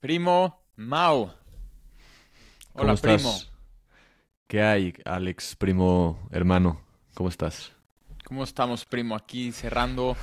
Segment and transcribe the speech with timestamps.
[0.00, 1.30] Primo Mau.
[2.72, 3.38] Hola, primo.
[4.46, 6.80] ¿Qué hay, Alex, primo, hermano?
[7.12, 7.70] ¿Cómo estás?
[8.24, 9.14] ¿Cómo estamos, primo?
[9.14, 10.16] Aquí cerrando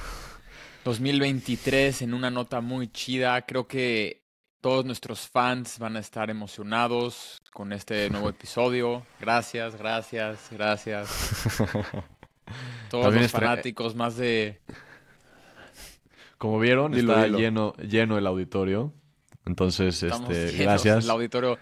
[0.83, 3.39] 2023 en una nota muy chida.
[3.43, 4.23] Creo que
[4.61, 9.05] todos nuestros fans van a estar emocionados con este nuevo episodio.
[9.19, 11.55] Gracias, gracias, gracias.
[12.89, 14.59] Todos los fanáticos, más de...
[16.39, 18.93] Como vieron, está Lleno, lleno el auditorio.
[19.47, 21.05] Entonces, este, gracias.
[21.05, 21.57] El auditorio,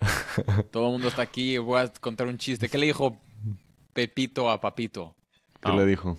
[0.70, 1.58] todo el mundo está aquí.
[1.58, 2.68] Voy a contar un chiste.
[2.68, 3.18] ¿Qué le dijo
[3.92, 5.14] Pepito a Papito?
[5.60, 6.16] ¿Qué le dijo?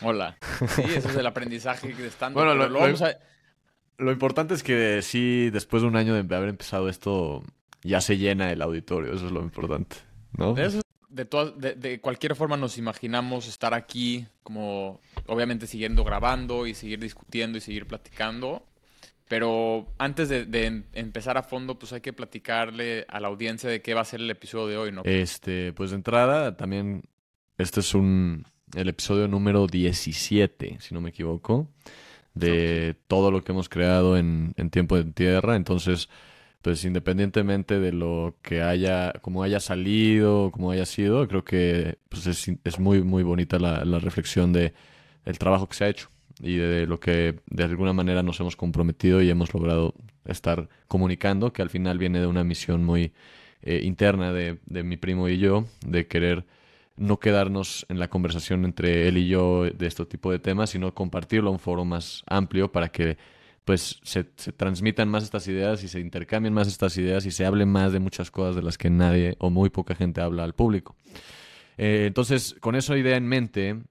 [0.00, 0.36] Hola.
[0.68, 2.40] Sí, eso es el aprendizaje de estando.
[2.40, 2.68] Bueno, lo,
[3.98, 7.42] lo, importante es que sí, después de un año de haber empezado esto,
[7.82, 9.12] ya se llena el auditorio.
[9.12, 9.96] Eso es lo importante,
[10.36, 10.56] ¿no?
[10.56, 11.24] Eso, de,
[11.56, 17.56] de, de, cualquier forma nos imaginamos estar aquí, como obviamente siguiendo grabando y seguir discutiendo
[17.58, 18.66] y seguir platicando.
[19.28, 23.94] Pero antes de, empezar a fondo, pues hay que platicarle a la audiencia de qué
[23.94, 25.02] va a ser el episodio de hoy, ¿no?
[25.04, 27.04] Este, pues de entrada, también
[27.56, 31.68] este es un el episodio número 17, si no me equivoco,
[32.34, 35.56] de todo lo que hemos creado en, en Tiempo de Tierra.
[35.56, 36.08] Entonces,
[36.60, 42.26] pues independientemente de lo que haya, como haya salido, como haya sido, creo que pues
[42.26, 44.74] es, es muy, muy bonita la, la reflexión de
[45.24, 48.56] el trabajo que se ha hecho y de lo que de alguna manera nos hemos
[48.56, 53.12] comprometido y hemos logrado estar comunicando, que al final viene de una misión muy
[53.62, 56.44] eh, interna de, de, mi primo y yo, de querer
[56.96, 60.94] no quedarnos en la conversación entre él y yo de este tipo de temas, sino
[60.94, 63.16] compartirlo a un foro más amplio para que
[63.64, 67.64] pues se, transmitan más estas ideas y se intercambien más estas ideas y se hable
[67.64, 70.94] más de muchas cosas de las que nadie o muy poca gente habla al público.
[71.78, 73.82] Eh, entonces, con esa idea en mente,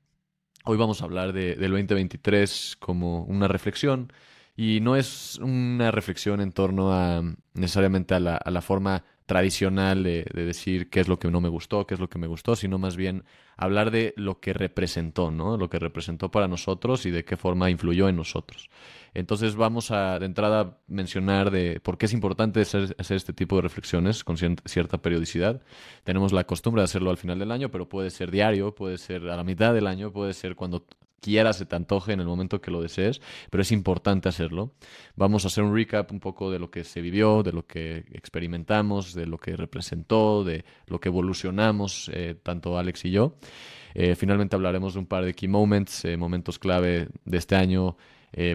[0.65, 4.13] Hoy vamos a hablar de, del 2023 como una reflexión
[4.55, 7.21] y no es una reflexión en torno a
[7.53, 11.49] necesariamente a la, a la forma tradicional de, decir qué es lo que no me
[11.49, 13.25] gustó, qué es lo que me gustó, sino más bien
[13.57, 15.57] hablar de lo que representó, ¿no?
[15.57, 18.69] Lo que representó para nosotros y de qué forma influyó en nosotros.
[19.13, 23.61] Entonces vamos a de entrada mencionar de por qué es importante hacer, este tipo de
[23.61, 25.61] reflexiones con cierta periodicidad.
[26.03, 29.29] Tenemos la costumbre de hacerlo al final del año, pero puede ser diario, puede ser
[29.29, 30.85] a la mitad del año, puede ser cuando
[31.23, 34.73] quieras, se te antoje en el momento que lo desees, pero es importante hacerlo.
[35.15, 38.05] Vamos a hacer un recap un poco de lo que se vivió, de lo que
[38.11, 43.37] experimentamos, de lo que representó, de lo que evolucionamos, eh, tanto Alex y yo.
[43.95, 47.95] Eh, finalmente hablaremos de un par de key moments, eh, momentos clave de este año.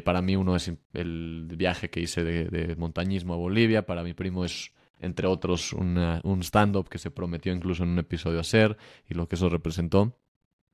[0.05, 4.44] Para mí uno es el viaje que hice de, montañismo a Bolivia, para mi primo
[4.44, 8.77] es entre otros un stand-up que se prometió incluso en un episodio hacer
[9.09, 10.19] y lo que eso representó.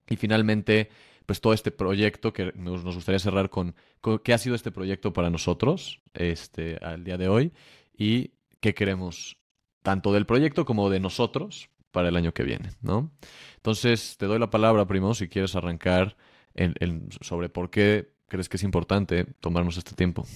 [0.08, 0.88] Y finalmente
[1.26, 3.74] pues todo este proyecto que nos, gustaría cerrar con,
[4.22, 7.52] qué ha sido este proyecto para nosotros este, al día de hoy
[7.96, 9.38] y qué queremos
[9.82, 13.12] tanto del proyecto como de nosotros para el año que viene, ¿no?
[13.56, 16.16] Entonces, te doy la palabra, primo, si quieres arrancar
[16.54, 20.26] en, sobre por qué crees que es importante tomarnos este tiempo.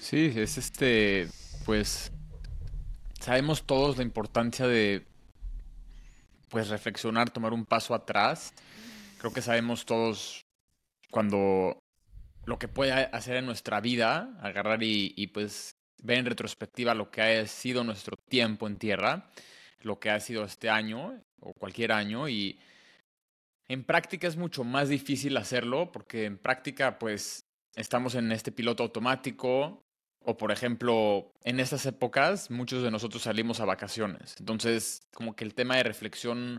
[0.00, 1.28] Sí, es este,
[1.64, 2.12] pues,
[3.20, 5.04] sabemos todos la importancia de,
[6.48, 8.52] pues, reflexionar, tomar un paso atrás
[9.18, 10.46] creo que sabemos todos
[11.10, 11.78] cuando
[12.46, 17.22] lo que puede hacer en nuestra vida, agarrar y, pues ver en retrospectiva lo que
[17.22, 19.28] ha sido nuestro tiempo en tierra,
[19.82, 22.58] lo que ha sido este año o cualquier año y
[23.68, 27.44] en práctica es mucho más difícil hacerlo porque en práctica pues
[27.76, 29.84] estamos en este piloto automático
[30.20, 34.36] o por ejemplo en estas épocas muchos de nosotros salimos a vacaciones.
[34.38, 36.58] Entonces como que el tema de reflexión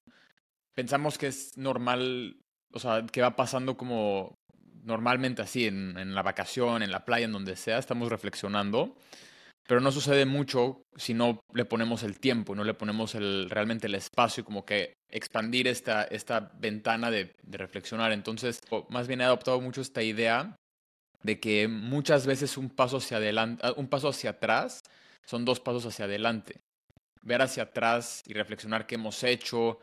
[0.73, 2.37] pensamos que es normal
[2.73, 4.37] o sea, que va pasando como
[4.83, 8.95] normalmente así, en, en, la vacación, en la playa, en donde sea, estamos reflexionando,
[9.69, 13.85] pero no sucede mucho si no le ponemos el tiempo, no le ponemos el, realmente
[13.85, 18.11] el espacio como que expandir esta, esta ventana de, reflexionar.
[18.11, 20.55] Entonces, más bien he adoptado mucho esta idea
[21.21, 24.79] de que muchas veces un paso hacia adelante, un paso hacia atrás
[25.23, 26.61] son dos pasos hacia adelante.
[27.21, 29.77] Ver hacia atrás y reflexionar qué hemos hecho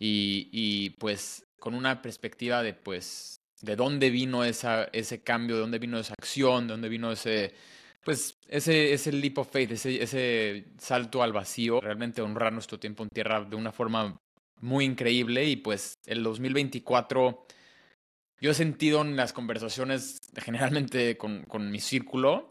[0.00, 5.60] y, y pues con una perspectiva de, pues, de dónde vino esa, ese cambio, de
[5.60, 7.52] dónde vino esa acción, de dónde vino ese,
[8.04, 13.02] pues, ese, ese leap of faith, ese, ese salto al vacío, realmente honrar nuestro tiempo
[13.02, 14.16] en tierra de una forma
[14.60, 17.46] muy increíble y pues el 2024
[18.40, 22.50] yo he sentido en las conversaciones generalmente con, con mi círculo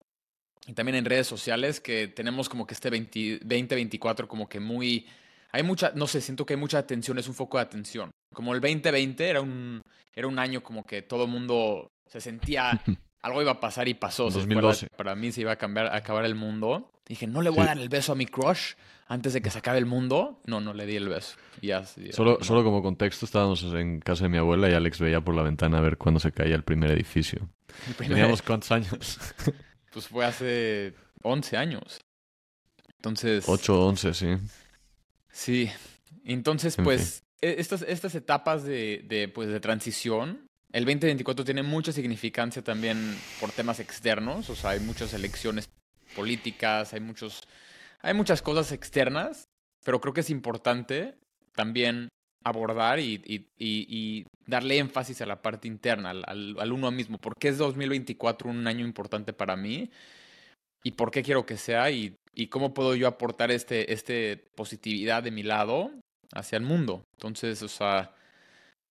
[0.65, 5.05] y también en redes sociales que tenemos como que este 2024 como que muy
[5.51, 8.11] hay mucha, no sé, siento que hay mucha atención, es un foco de atención.
[8.33, 9.81] Como el 2020 era un,
[10.13, 12.81] era un año como que todo el mundo se sentía
[13.27, 14.29] algo iba a pasar y pasó.
[14.29, 14.87] 2012.
[14.97, 16.91] Para, mí se iba a cambiar, a acabar el mundo.
[17.05, 18.73] Dije, no le voy a dar el beso a mi crush
[19.07, 20.41] antes de que se acabe el mundo.
[20.45, 21.37] No, no le di el beso.
[21.61, 25.35] Ya, solo, solo como contexto, estábamos en casa de mi abuela y Alex veía por
[25.35, 27.49] la ventana a ver cuándo se caía el primer edificio.
[27.97, 29.19] ¿Teníamos cuántos años?
[29.91, 31.99] pues fue hace 11 años.
[32.95, 33.45] Entonces...
[33.47, 34.27] 8 o 11, sí.
[35.29, 35.71] Sí.
[36.25, 41.91] Entonces, pues, e, estas, estas etapas de, de, pues, de transición el 2024 tiene mucha
[41.91, 45.69] significancia también por temas externos, o sea, hay muchas elecciones
[46.15, 47.41] políticas, hay muchos,
[48.01, 49.45] hay muchas cosas externas,
[49.85, 51.15] pero creo que es importante
[51.55, 52.09] también
[52.43, 57.17] abordar y, darle énfasis a la parte interna, al, uno mismo.
[57.17, 59.89] ¿Por qué es 2024 un año importante para mí?
[60.83, 61.91] ¿Y por qué quiero que sea?
[61.91, 62.15] ¿Y,
[62.49, 65.91] cómo puedo yo aportar este, este positividad de mi lado
[66.33, 67.03] hacia el mundo?
[67.17, 68.13] Entonces, o sea,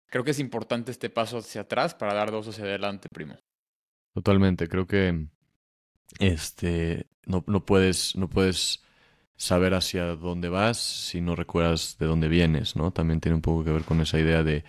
[0.07, 3.37] creo que es importante este paso hacia atrás para dar dos hacia adelante, primo.
[4.15, 5.27] Totalmente, creo que
[6.19, 8.83] este no, no puedes, no puedes
[9.37, 12.93] saber hacia dónde vas si no recuerdas de dónde vienes, ¿no?
[12.93, 14.65] También tiene un poco que ver con esa idea de,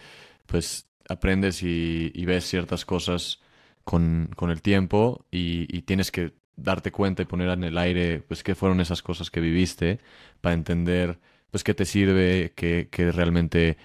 [0.46, 3.40] pues, aprendes y, ves ciertas cosas
[3.84, 8.20] con, con el tiempo y, y, tienes que darte cuenta y poner en el aire,
[8.22, 10.00] pues, qué fueron esas cosas que viviste
[10.42, 11.20] para entender,
[11.52, 13.78] pues, qué te sirve, qué, qué realmente,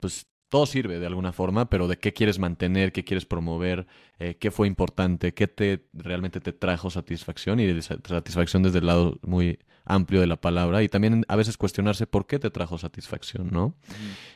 [0.00, 3.86] pues, todo sirve de alguna forma, pero de qué quieres mantener, qué quieres promover,
[4.18, 9.18] eh, qué fue importante, qué te realmente te trajo satisfacción y satisfacción desde el lado
[9.22, 13.50] muy amplio de la palabra y también a veces cuestionarse por qué te trajo satisfacción,
[13.52, 13.74] ¿no?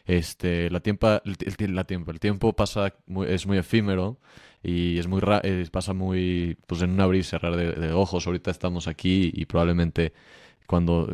[0.07, 2.95] Este, la tiempo, el, la tiempo, el tiempo pasa
[3.27, 4.19] es muy efímero
[4.63, 8.27] y es muy eh, pasa muy pues en un abrir y cerrar de ojos.
[8.27, 10.13] Ahorita estamos aquí y probablemente
[10.71, 11.13] cuando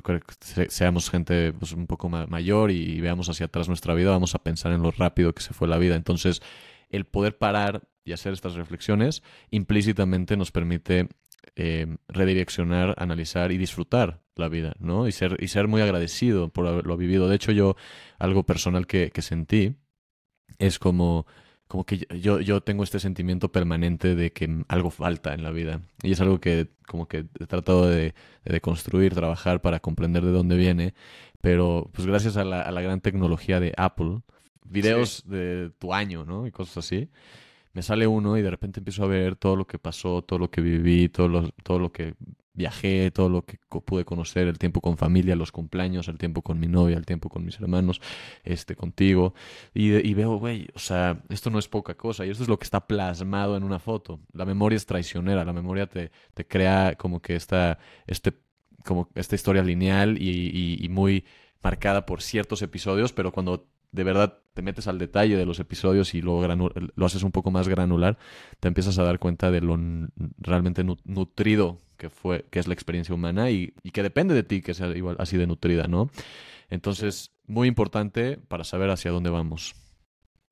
[0.68, 4.70] seamos gente pues, un poco mayor y veamos hacia atrás nuestra vida, vamos a pensar
[4.72, 5.96] en lo rápido que se fue la vida.
[5.96, 6.42] Entonces,
[6.90, 11.08] el poder parar y hacer estas reflexiones implícitamente nos permite
[11.54, 15.08] eh, redireccionar, analizar y disfrutar la vida, ¿no?
[15.08, 17.26] Y ser, y ser muy agradecido por haberlo vivido.
[17.26, 17.76] De hecho, yo,
[18.18, 19.76] algo personal que sentí
[20.58, 21.24] es como
[21.68, 25.80] como que yo, yo tengo este sentimiento permanente de que algo falta en la vida.
[26.02, 28.14] Y es algo que como que he tratado de,
[28.44, 30.94] de construir, trabajar para comprender de dónde viene.
[31.40, 34.20] Pero pues gracias a la, a la gran tecnología de Apple,
[34.64, 36.46] videos de tu año, ¿no?
[36.46, 37.08] Y cosas así.
[37.76, 40.50] Me sale uno y de repente empiezo a ver todo lo que pasó, todo lo
[40.50, 42.14] que viví, todo lo, todo lo que
[42.54, 46.58] viajé, todo lo que pude conocer, el tiempo con familia, los cumpleaños, el tiempo con
[46.58, 48.00] mi novia, el tiempo con mis hermanos,
[48.44, 49.34] este, contigo.
[49.74, 52.64] Y, veo, güey, o sea, esto no es poca cosa y esto es lo que
[52.64, 54.20] está plasmado en una foto.
[54.32, 58.32] La memoria es traicionera, la memoria te, te crea como que esta, este,
[58.86, 61.26] como esta historia lineal y muy
[61.62, 66.14] marcada por ciertos episodios, pero cuando de verdad te metes al detalle de los episodios
[66.14, 68.18] y lo, lo haces un poco más granular,
[68.58, 69.78] te empiezas a dar cuenta de lo
[70.38, 74.74] realmente nutrido que fue, que es la experiencia humana y, que depende de ti que
[74.74, 76.10] sea igual así de nutrida, ¿no?
[76.68, 79.74] Entonces, muy importante para saber hacia dónde vamos.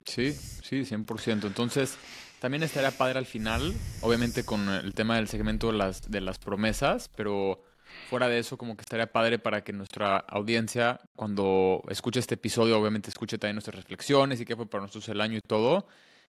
[0.04, 1.46] Sí, sí, 100%.
[1.46, 1.96] Entonces,
[2.40, 3.72] también estaría padre al final,
[4.02, 7.62] obviamente con el tema del segmento de las, de las promesas, pero
[8.02, 12.78] fuera de eso, como que estaría padre para que nuestra audiencia, cuando escuche este episodio,
[12.78, 15.86] obviamente escuche también nuestras reflexiones y qué fue para nosotros el año y todo.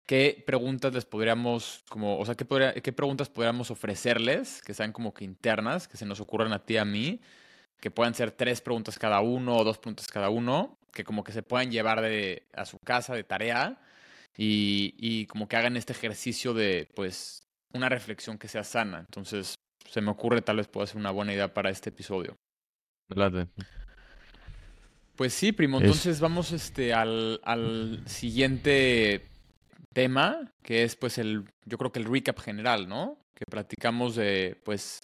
[0.06, 5.24] ¿Qué preguntas les podríamos, como, o sea, qué, preguntas podríamos ofrecerles que sean como que
[5.24, 7.20] internas, que se nos ocurran a ti y a mí,
[7.81, 11.32] que puedan ser tres preguntas cada uno o dos preguntas cada uno, que como que
[11.32, 13.81] se puedan llevar de, a su casa de tarea
[14.36, 17.42] y, y como que hagan este ejercicio de, pues,
[17.72, 19.00] una reflexión que sea sana.
[19.00, 19.56] Entonces,
[19.93, 22.39] se me ocurre tal vez pueda ser una buena idea para este episodio.
[25.17, 25.81] Pues sí, primo.
[25.81, 29.27] Entonces vamos este al, al siguiente
[29.93, 33.19] tema, que es pues el, yo creo que el recap general, ¿no?
[33.34, 35.03] Que platicamos de pues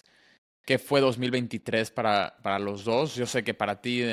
[0.65, 3.13] qué fue 2023 para, para los dos.
[3.13, 4.03] Yo sé que para ti,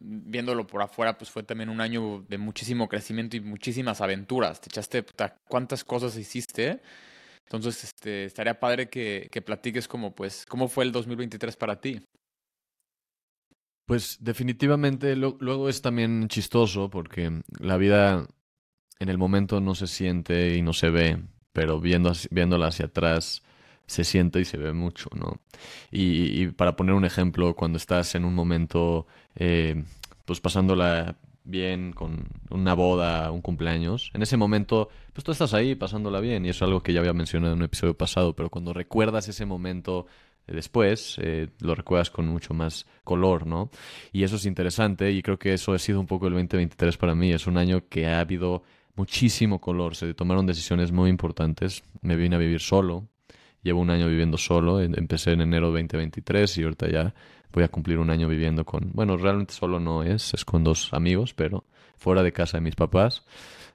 [0.00, 4.62] viéndolo por afuera, pues fue también un año de muchísimo crecimiento y muchísimas aventuras.
[4.62, 5.04] Te echaste,
[5.46, 6.80] cuántas cosas hiciste
[7.44, 12.00] entonces, este, estaría padre que, que platiques como, pues, cómo fue el 2023 para ti.
[13.86, 18.26] Pues definitivamente luego es también chistoso porque la vida
[19.00, 21.20] en el momento no se siente y no se ve,
[21.52, 23.42] pero viendo, viéndola hacia atrás
[23.86, 25.40] se siente y se ve mucho, ¿no?
[25.90, 29.84] Y, para poner un ejemplo, cuando estás en un momento, eh,
[30.24, 35.74] pues pasándola bien con una boda, un cumpleaños, en ese momento, pues tú estás ahí
[35.74, 38.50] pasándola bien y eso es algo que ya había mencionado en un episodio pasado, pero
[38.50, 40.06] cuando recuerdas ese momento
[40.46, 43.70] eh, después, eh, lo recuerdas con mucho más color, ¿no?
[44.12, 47.14] Y eso es interesante y creo que eso ha sido un poco el 2023 para
[47.14, 48.62] mí, es un año que ha habido
[48.94, 53.08] muchísimo color, se tomaron decisiones muy importantes, me vine a vivir solo,
[53.62, 54.80] llevo un año viviendo solo.
[54.80, 57.14] Empecé en enero de 2023 y ahorita ya
[57.52, 60.92] voy a cumplir un año viviendo con, bueno, realmente solo no es, es con dos
[60.92, 61.64] amigos, pero
[61.96, 63.24] fuera de casa de mis papás.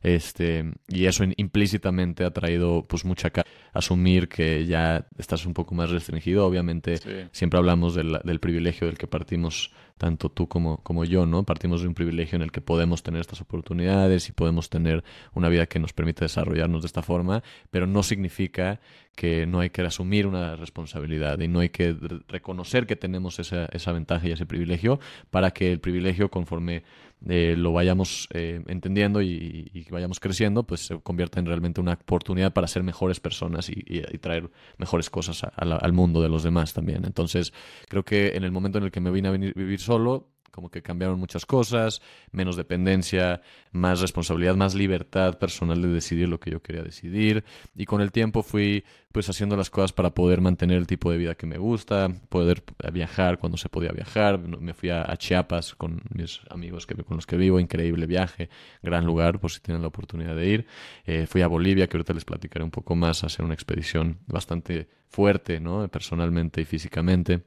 [0.04, 3.32] Este, y eso implícitamente ha traído pues mucha
[3.78, 6.46] asumir que ya estás un poco más restringido.
[6.46, 7.00] Obviamente
[7.32, 11.44] siempre hablamos del, del, privilegio del que partimos tanto tú como, como yo, ¿no?
[11.44, 15.04] Partimos de un privilegio en el que podemos tener estas oportunidades y podemos tener
[15.34, 18.80] una vida que nos permite desarrollarnos de esta forma, pero no significa
[19.16, 21.96] que no hay que asumir una responsabilidad y no hay que
[22.28, 25.00] reconocer que tenemos esa, esa ventaja y ese privilegio
[25.32, 26.84] para que el privilegio conforme
[27.26, 32.54] eh, lo vayamos eh, entendiendo y, vayamos creciendo, pues se convierta en realmente una oportunidad
[32.54, 37.06] para ser mejores personas y, traer mejores cosas al mundo de los demás también.
[37.06, 37.54] Entonces,
[37.88, 40.70] creo que en el momento en el que me vine a venir, vivir solo, como
[40.70, 42.02] que cambiaron muchas cosas,
[42.32, 47.44] menos dependencia, más responsabilidad, más libertad personal de decidir lo que yo quería decidir.
[47.76, 51.18] Y con el tiempo fui pues haciendo las cosas para poder mantener el tipo de
[51.18, 52.64] vida que me gusta, poder
[52.94, 54.38] viajar cuando se podía viajar.
[54.38, 58.50] Me fui a, Chiapas con mis amigos que, con los que vivo, increíble viaje,
[58.84, 60.68] gran lugar por si tienen la oportunidad de ir.
[61.06, 64.20] Eh, fui a Bolivia, que ahorita les platicaré un poco más, a hacer una expedición
[64.28, 65.88] bastante fuerte, ¿no?
[65.88, 67.44] Personalmente y físicamente.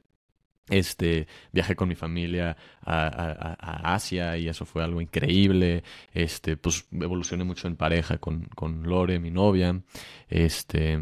[0.69, 5.83] Este, viajé con mi familia a, Asia y eso fue algo increíble.
[6.13, 9.81] Este, pues evolucioné mucho en pareja con, con Lore, mi novia.
[10.29, 10.99] Este,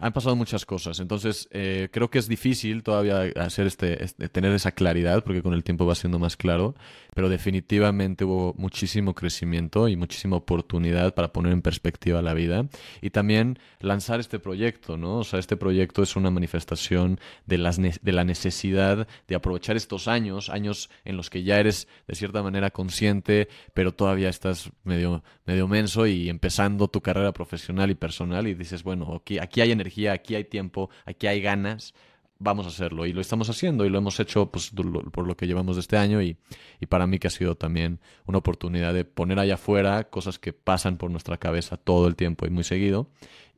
[0.00, 0.98] han pasado muchas cosas.
[0.98, 5.52] Entonces, eh, creo que es difícil todavía hacer este, este, tener esa claridad, porque con
[5.52, 6.74] el tiempo va siendo más claro,
[7.14, 12.66] pero definitivamente hubo muchísimo crecimiento y muchísima oportunidad para poner en perspectiva la vida
[13.02, 15.18] y también lanzar este proyecto, ¿no?
[15.18, 20.08] O sea, este proyecto es una manifestación de, las de la necesidad de aprovechar estos
[20.08, 25.22] años, años en los que ya eres de cierta manera consciente, pero todavía estás medio,
[25.44, 29.89] medio menso y empezando tu carrera profesional y personal y dices, bueno, aquí hay energía
[30.08, 31.94] aquí hay tiempo, aquí hay ganas,
[32.38, 33.06] vamos a hacerlo.
[33.06, 34.72] Y lo estamos haciendo y lo hemos hecho pues,
[35.12, 36.36] por lo que llevamos de este año y,
[36.80, 40.52] y, para mí que ha sido también una oportunidad de poner allá afuera cosas que
[40.52, 43.08] pasan por nuestra cabeza todo el tiempo y muy seguido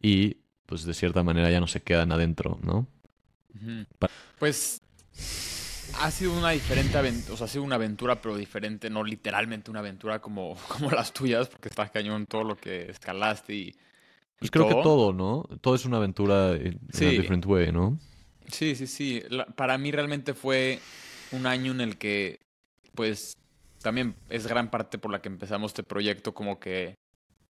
[0.00, 2.86] y pues de cierta manera ya no se quedan adentro, ¿no?
[4.38, 4.80] Pues
[6.00, 9.70] ha sido una diferente aventura, o sea, ha sido una aventura pero diferente, no literalmente
[9.70, 13.76] una aventura como, como las tuyas, porque estás cañón todo lo que escalaste y
[14.42, 15.48] pues creo que todo, ¿no?
[15.60, 17.06] Todo es una aventura en sí.
[17.06, 17.98] different way, ¿no?
[18.50, 19.22] Sí, sí, sí.
[19.56, 20.80] para mí realmente fue
[21.30, 22.40] un año en el que,
[22.94, 23.34] pues,
[23.80, 26.96] también es gran parte por la que empezamos este proyecto, como que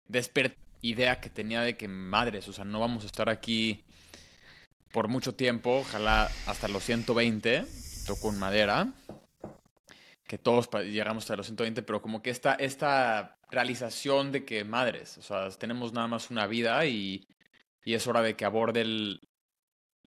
[0.07, 3.83] desperté idea que tenía de que, madres, o sea, no vamos a estar aquí
[4.91, 7.63] por mucho tiempo, ojalá hasta los 120,
[8.05, 8.93] toco en madera,
[10.31, 15.17] que todos llegamos hasta los 120, pero como que esta, esta realización de que, madres,
[15.17, 17.27] o sea, tenemos nada más una vida y,
[17.83, 19.19] y es hora de que aborde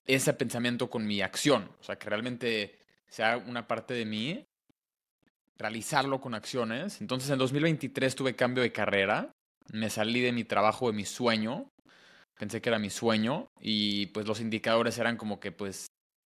[0.05, 1.69] ese pensamiento con mi acción.
[1.77, 4.45] O sea, que realmente sea una parte de mí,
[5.57, 7.01] realizarlo con acciones.
[7.01, 9.29] Entonces, en 2023 tuve cambio de carrera,
[9.73, 11.67] me salí de mi trabajo, de mi sueño,
[12.39, 15.87] pensé que era mi sueño y pues los indicadores eran como que pues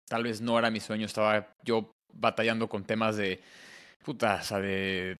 [0.08, 3.42] tal vez no era mi sueño, estaba yo batallando con temas de
[4.02, 5.16] puta, o sea, de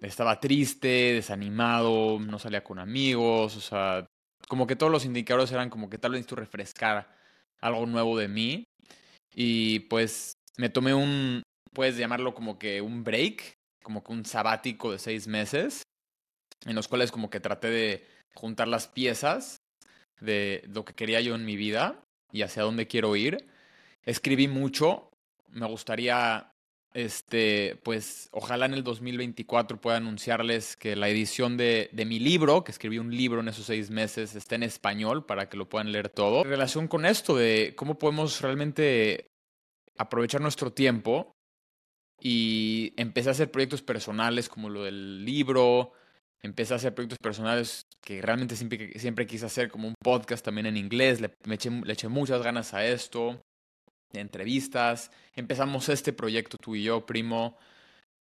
[0.00, 4.06] estaba triste, desanimado, no salía con amigos, o sea,
[4.48, 7.08] como que todos los indicadores eran como que tal vez necesito refrescar
[7.60, 8.64] algo nuevo de mí.
[9.34, 11.42] Y pues me tomé un,
[11.72, 15.82] puedes llamarlo como que un break, como que un sabático de seis meses,
[16.66, 19.58] en los cuales como que traté de juntar las piezas
[20.20, 23.48] de lo que quería yo en mi vida y hacia dónde quiero ir.
[24.02, 25.10] Escribí mucho,
[25.48, 26.52] me gustaría
[26.98, 32.72] este, pues ojalá en el 2024 pueda anunciarles que la edición de, mi libro, que
[32.72, 36.08] escribí un libro en esos seis meses, está en español para que lo puedan leer
[36.08, 36.42] todo.
[36.42, 39.28] En relación con esto de cómo podemos realmente
[39.96, 41.30] aprovechar nuestro tiempo
[42.20, 45.92] y empecé a hacer proyectos personales como lo del libro,
[46.42, 50.76] empecé a hacer proyectos personales que realmente siempre, quise hacer como un podcast también en
[50.76, 53.40] inglés, le, eché, le eché muchas ganas a esto
[54.12, 55.10] entrevistas.
[55.34, 57.56] Empezamos este proyecto tú y yo, primo.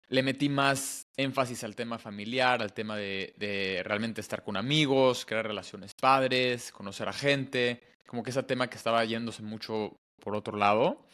[0.08, 5.46] Le metí más énfasis al tema familiar, al tema de, realmente estar con amigos, crear
[5.46, 7.82] relaciones padres, conocer a gente.
[8.06, 11.06] Como que ese tema que estaba yéndose mucho por otro lado.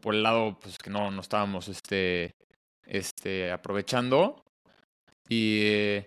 [0.00, 2.34] Por el lado, pues que no, no estábamos este,
[2.86, 4.44] este, aprovechando.
[5.28, 6.06] Y eh,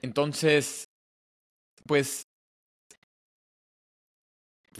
[0.00, 0.88] entonces,
[1.86, 2.21] pues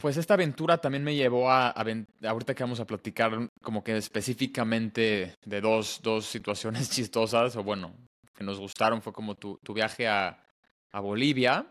[0.01, 5.37] pues esta aventura también me llevó a, ahorita que vamos a platicar como que específicamente
[5.45, 7.95] de dos, dos situaciones chistosas, o bueno,
[8.35, 10.45] que nos gustaron, fue como tu, tu viaje a,
[10.93, 11.67] a Bolivia.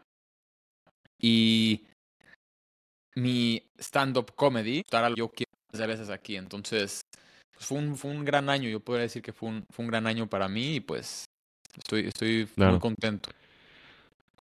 [1.19, 1.85] Y
[3.15, 4.83] mi stand-up comedy,
[5.15, 5.51] yo quiero
[5.87, 6.35] veces aquí.
[6.35, 7.01] Entonces,
[7.53, 9.91] pues, fue, un, fue un gran año, yo podría decir que fue un, fue un
[9.91, 11.25] gran año para mí y pues
[11.77, 13.29] estoy, estoy muy contento.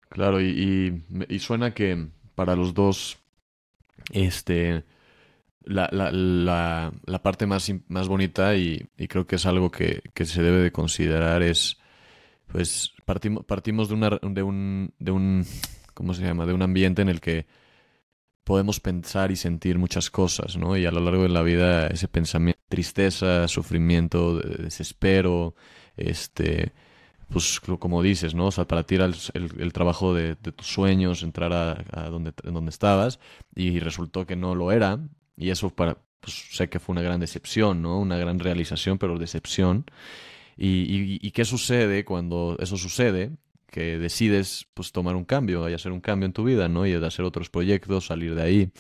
[0.10, 3.18] Claro, y, y, suena que para los dos,
[4.12, 4.84] este,
[5.64, 10.26] la, la, la, parte más, más bonita y, y, creo que es algo que, que,
[10.26, 11.78] se debe de considerar es,
[12.48, 15.46] pues, partimos, partimos de, una, de, un, de un,
[15.94, 16.46] ¿cómo se llama?
[16.46, 17.48] De un ambiente en el que
[18.44, 20.78] podemos pensar y sentir muchas cosas, ¿no?
[20.78, 25.56] Y a lo largo de la vida ese pensamiento, tristeza, sufrimiento, desespero,
[25.98, 26.74] este,
[27.30, 28.48] pues como dices, ¿no?
[28.48, 33.20] O sea, para ti el, trabajo de, tus sueños, entrar a, donde, donde estabas
[33.56, 35.00] y resultó que no lo era
[35.38, 38.00] y eso para, pues sé que fue una gran decepción, ¿no?
[38.00, 39.86] Una gran realización, pero decepción.
[40.58, 43.32] Y, y, qué sucede cuando eso sucede?
[43.76, 46.86] que decides pues tomar un cambio y hacer un cambio en tu vida, ¿no?
[46.86, 48.72] Y de hacer otros proyectos, salir de ahí.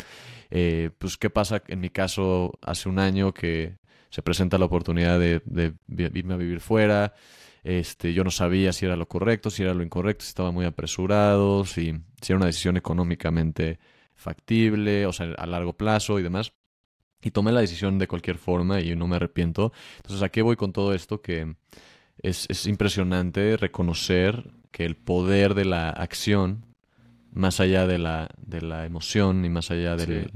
[0.51, 3.75] Eh, pues qué pasa en mi caso hace un año que
[4.09, 5.73] se presenta la oportunidad de, de,
[6.13, 7.13] irme a vivir fuera.
[7.65, 10.65] Este, yo no sabía si era lo correcto, si era lo incorrecto, si estaba muy
[10.65, 13.79] apresurado, si, si era una decisión económicamente
[14.13, 16.53] factible, o sea, a largo plazo y demás.
[17.23, 19.73] Y tomé la decisión de cualquier forma y no me arrepiento.
[19.97, 21.23] Entonces, ¿a qué voy con todo esto?
[21.23, 21.55] Que
[22.21, 26.65] es, es impresionante reconocer que el poder de la acción,
[27.31, 30.29] más allá de la, de la emoción y más allá del,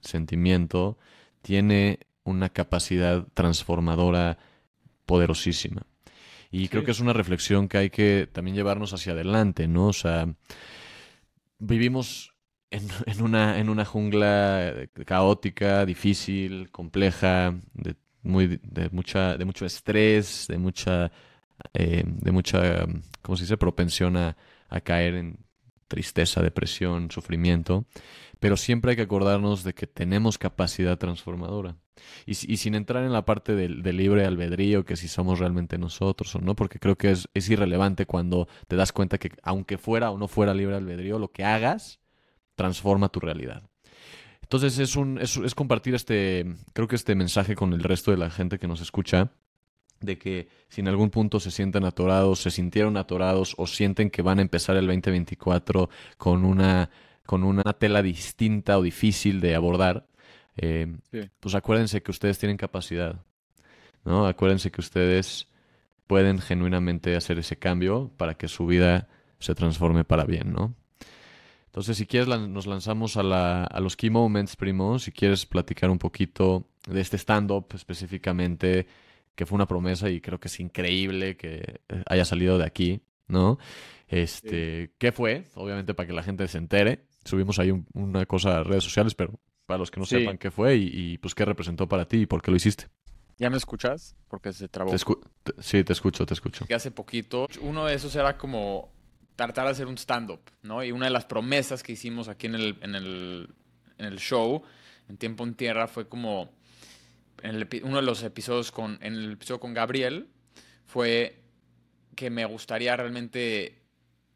[0.00, 0.96] sentimiento,
[1.42, 4.38] tiene una capacidad transformadora
[5.06, 5.87] poderosísima.
[6.50, 9.88] Y creo que es una reflexión que hay que también llevarnos hacia adelante, ¿no?
[9.88, 10.34] O sea,
[11.58, 12.32] vivimos
[12.70, 14.74] en, en, una, en una jungla
[15.04, 21.12] caótica, difícil, compleja, de, muy, de, mucha, de mucho estrés, de mucha
[21.74, 22.86] eh, de mucha,
[23.22, 24.36] ¿cómo se dice?, propensión a,
[24.84, 25.38] caer en
[25.88, 27.86] tristeza, depresión, sufrimiento,
[28.40, 31.76] pero siempre hay que acordarnos de que tenemos capacidad transformadora.
[32.26, 36.40] Y, sin entrar en la parte del, libre albedrío, que si somos realmente nosotros o
[36.40, 40.18] no, porque creo que es, es, irrelevante cuando te das cuenta que aunque fuera o
[40.18, 41.98] no fuera libre albedrío, lo que hagas
[42.54, 43.68] transforma tu realidad.
[44.42, 48.16] Entonces es, un, es, es compartir este, creo que este mensaje con el resto de
[48.16, 49.32] la gente que nos escucha,
[50.00, 54.22] de que si en algún punto se sienten atorados, se sintieron atorados o sienten que
[54.22, 56.90] van a empezar el 2024 con una,
[57.28, 60.06] con una tela distinta o difícil de abordar,
[60.56, 60.96] eh,
[61.40, 63.20] pues acuérdense que ustedes tienen capacidad,
[64.02, 64.26] ¿no?
[64.26, 65.46] Acuérdense que ustedes
[66.06, 69.08] pueden genuinamente hacer ese cambio para que su vida
[69.40, 70.74] se transforme para bien, ¿no?
[71.66, 74.98] Entonces, si quieres, nos lanzamos a, la, a los key moments, primo.
[74.98, 78.86] Si quieres platicar un poquito de este stand-up específicamente,
[79.34, 83.02] que fue una promesa y creo que es increíble que eh, haya salido de aquí,
[83.26, 83.58] ¿no?
[84.08, 85.44] Este, ¿qué fue?
[85.56, 87.04] Obviamente para que la gente se entere.
[87.28, 90.76] Subimos ahí una cosa a redes sociales, pero para los que no sepan qué fue
[90.76, 92.88] y, pues qué representó para ti y por qué lo hiciste.
[93.38, 94.16] ¿Ya me escuchas?
[94.28, 94.92] Porque se trabó.
[95.58, 96.66] sí, te escucho, te escucho.
[96.66, 98.92] Que hace poquito, uno de esos era como
[99.36, 100.82] tratar de hacer un stand-up, ¿no?
[100.82, 103.54] Y una de las promesas que hicimos aquí en el, en el,
[103.98, 104.62] en el show,
[105.08, 106.50] en Tiempo en Tierra, fue como
[107.42, 110.28] en uno de los episodios con, en el episodio con Gabriel
[110.88, 111.44] fue
[112.16, 113.82] que me gustaría realmente,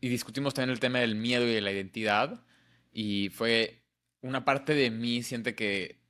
[0.01, 2.45] y discutimos también el tema del miedo y de la identidad,
[2.93, 3.83] y fue
[4.21, 6.01] una parte de mí siente que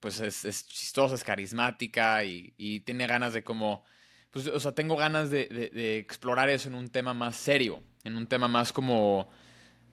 [0.00, 3.84] pues es, chistosa, es carismática y, tiene ganas de como,
[4.30, 8.16] pues, o sea, tengo ganas de, de explorar eso en un tema más serio, en
[8.16, 9.28] un tema más como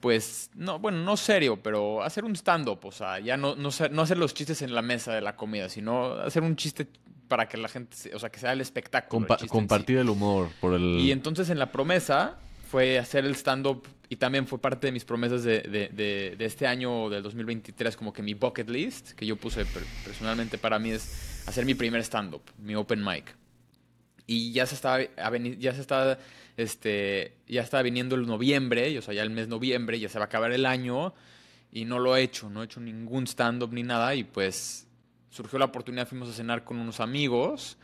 [0.00, 4.02] pues, no, bueno, no serio, pero hacer un stand-up, o sea, ya no, no, no,
[4.02, 6.86] hacer los chistes en la mesa de la comida, sino hacer un chiste
[7.26, 9.26] para que la gente, o sea, que sea el espectáculo.
[9.48, 11.00] compartir el humor por el...
[11.00, 15.04] Y entonces en la promesa fue hacer el stand-up y también fue parte de mis
[15.04, 19.36] promesas de, de, de, este año, del 2023, como que mi bucket list, que yo
[19.36, 19.64] puse
[20.04, 23.34] personalmente para mí es hacer mi primer stand-up, mi open mic.
[24.26, 26.18] Y ya se estaba, ya se estaba
[26.58, 30.18] este, ya está viniendo el noviembre, y, o sea, ya el mes noviembre, ya se
[30.18, 31.14] va a acabar el año
[31.70, 34.86] y no lo he hecho, no he hecho ningún stand-up ni nada y pues
[35.30, 37.78] surgió la oportunidad, fuimos a cenar con unos amigos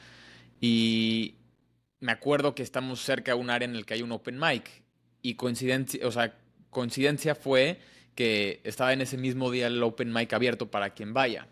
[0.60, 1.34] y
[2.04, 4.70] me acuerdo que estamos cerca de un área en el que hay un open mic
[5.22, 6.36] y coincidencia, o sea,
[6.68, 7.80] coincidencia fue
[8.14, 11.48] que estaba en ese mismo día el open mic abierto para quien vaya.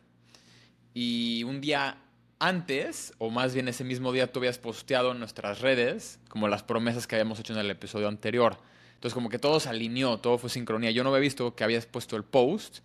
[0.92, 1.96] Y un día
[2.38, 6.62] antes, o más bien ese mismo día, tú habías posteado en nuestras redes como las
[6.62, 8.58] promesas que habíamos hecho en el episodio anterior.
[8.92, 10.90] Entonces como que todo se alineó, todo fue sincronía.
[10.90, 12.80] Yo no había visto que habías puesto el post,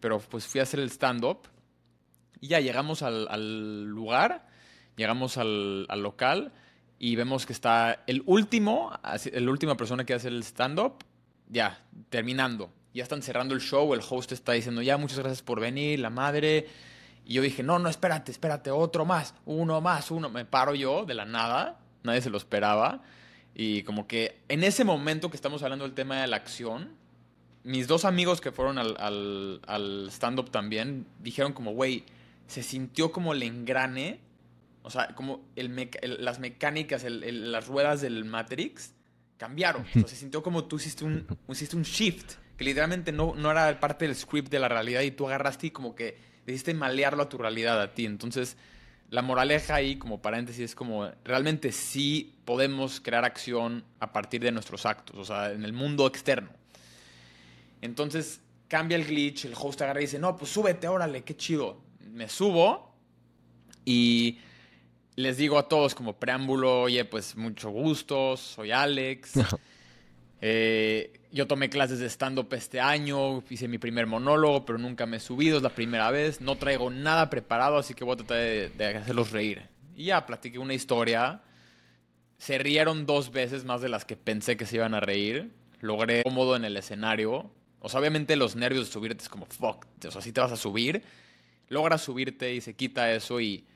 [0.00, 1.40] pero pues fui a hacer el stand-up
[2.40, 4.48] y ya llegamos al, lugar,
[4.96, 6.54] llegamos al, local
[7.02, 11.02] y vemos que está el último, la última persona que hace el stand-up,
[11.48, 12.70] ya, terminando.
[12.92, 16.10] ya están cerrando el show, el host está diciendo, ya, muchas gracias por venir, la
[16.10, 16.68] madre.
[17.24, 20.28] Y yo dije, no, no, espérate, espérate, otro más, uno más, uno.
[20.28, 23.00] Me paro yo de la nada, nadie se lo esperaba.
[23.54, 26.90] Y como que en ese momento que estamos hablando del tema de la acción,
[27.64, 32.04] mis dos amigos que fueron al, al, stand-up también dijeron como, güey,
[32.46, 34.20] se sintió como el engrane,
[34.82, 38.94] o sea, como el las mecánicas, el, las ruedas del Matrix
[39.36, 39.82] cambiaron.
[39.82, 43.50] O sea, se sintió como tú hiciste un, hiciste un shift, que literalmente no, no
[43.50, 47.22] era parte del script de la realidad y tú agarraste y como que decidiste malearlo
[47.22, 48.06] a tu realidad, a ti.
[48.06, 48.56] Entonces,
[49.10, 54.52] la moraleja ahí, como paréntesis, es como realmente sí podemos crear acción a partir de
[54.52, 56.50] nuestros actos, o sea, en el mundo externo.
[57.82, 61.82] Entonces cambia el glitch, el host agarra y dice, no, pues súbete, órale, qué chido.
[62.12, 62.94] Me subo
[63.84, 64.38] y
[65.20, 69.34] les digo a todos como preámbulo, oye, pues mucho gusto, soy Alex.
[70.42, 75.18] Eh, yo tomé clases de stand-up este año, hice mi primer monólogo, pero nunca me
[75.18, 76.40] he subido, es la primera vez.
[76.40, 79.68] No traigo nada preparado, así que voy a tratar de, de hacerlos reír.
[79.94, 81.42] Y ya, platiqué una historia.
[82.38, 85.50] Se rieron dos veces más de las que pensé que se iban a reír.
[85.80, 87.50] Logré cómodo en el escenario.
[87.80, 90.52] O sea, obviamente los nervios de subirte es como, fuck, o sea, si te vas
[90.52, 91.02] a subir,
[91.68, 93.66] logras subirte y se quita eso y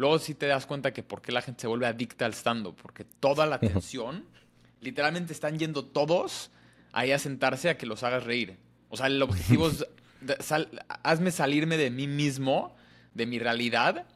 [0.00, 2.74] luego sí te das cuenta que por qué la gente se vuelve adicta al stand-up,
[2.80, 4.24] porque toda la atención,
[4.80, 6.50] literalmente están yendo todos
[6.92, 8.56] ahí a sentarse a que los hagas reír.
[8.88, 9.84] O sea, el objetivo es,
[11.02, 12.74] hazme salirme de mí mismo,
[13.12, 14.06] de mi realidad,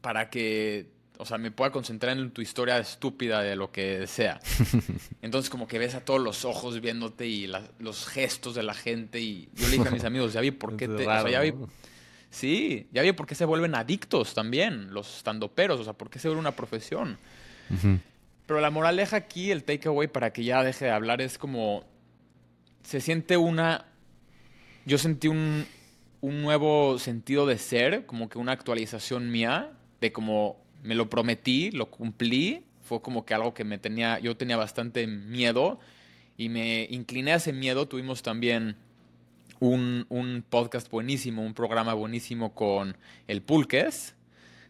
[0.00, 4.40] para que o sea, me pueda concentrar en tu historia estúpida de lo que sea.
[5.20, 9.20] Entonces como que ves a todos los ojos viéndote y los gestos de la gente
[9.20, 11.04] y yo le dije a mis amigos, ya vi por qué te...
[11.04, 11.52] ya vi,
[12.36, 16.18] sí, ya vi por qué se vuelven adictos también los estandoperos, o sea, por qué
[16.18, 17.16] se vuelve una profesión.
[18.46, 21.84] Pero la moraleja aquí, el takeaway para que ya deje de hablar es como...
[22.82, 23.86] Se siente una...
[24.84, 25.66] Yo sentí un,
[26.20, 31.72] un nuevo sentido de ser, como que una actualización mía, de como me lo prometí,
[31.72, 32.64] lo cumplí.
[32.82, 35.80] Fue como que algo que me tenía, yo tenía bastante miedo
[36.36, 37.88] y me incliné a ese miedo.
[37.88, 38.76] Tuvimos también
[39.60, 44.14] un, un podcast buenísimo, un programa buenísimo con el Pulques.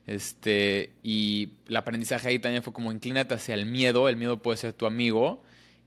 [0.06, 4.56] Este, y el aprendizaje ahí también fue como inclínate hacia el miedo, el miedo puede
[4.56, 5.42] ser tu amigo